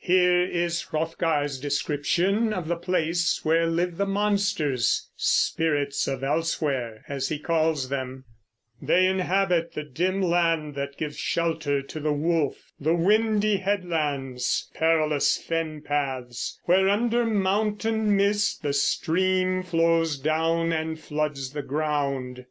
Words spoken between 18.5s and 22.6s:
the stream flows down And floods the ground.